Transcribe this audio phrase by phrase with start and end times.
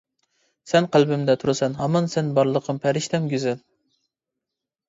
[0.71, 3.63] سەن قەلبىمدە تۇرىسەن ھامان سەن بارلىقىم، پەرىشتەم گۈزەل.